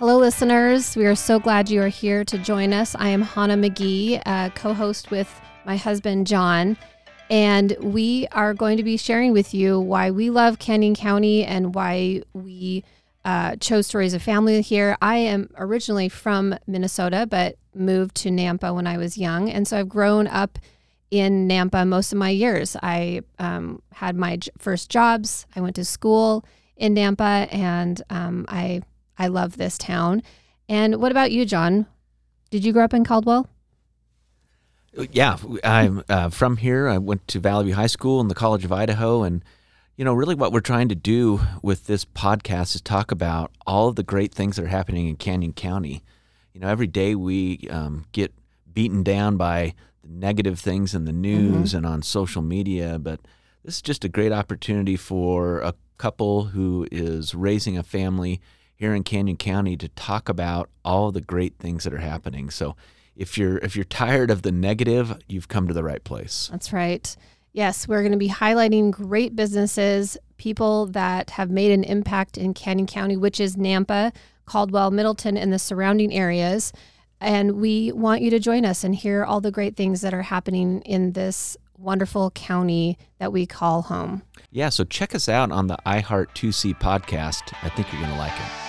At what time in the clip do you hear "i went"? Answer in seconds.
25.54-25.76, 36.88-37.28